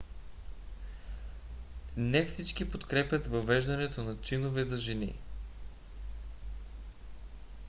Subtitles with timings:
[1.97, 5.15] не всички подкрепят въвеждането на чинове за жени